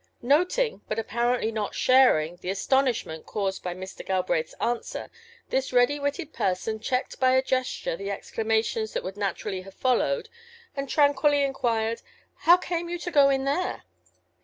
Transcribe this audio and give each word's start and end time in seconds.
ŌĆØ 0.01 0.23
Noting, 0.23 0.81
but 0.89 0.97
apparently 0.97 1.51
not 1.51 1.75
sharing, 1.75 2.37
the 2.37 2.49
astonishment 2.49 3.27
caused 3.27 3.61
by 3.61 3.75
Mr. 3.75 4.03
GalbraithŌĆÖs 4.03 4.55
answer 4.59 5.11
this 5.49 5.71
ready 5.71 5.99
witted 5.99 6.33
person 6.33 6.79
checked 6.79 7.19
by 7.19 7.35
a 7.35 7.43
gesture 7.43 7.95
the 7.95 8.09
exclamations 8.09 8.93
that 8.93 9.03
would 9.03 9.15
naturally 9.15 9.61
have 9.61 9.75
followed, 9.75 10.27
and 10.75 10.89
tranquilly 10.89 11.43
inquired: 11.43 12.01
ŌĆ£How 12.45 12.59
came 12.63 12.89
you 12.89 12.97
to 12.97 13.11
go 13.11 13.29
in 13.29 13.45
there? 13.45 13.83